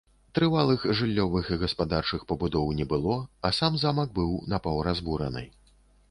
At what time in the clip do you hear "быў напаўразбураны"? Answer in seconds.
4.17-5.45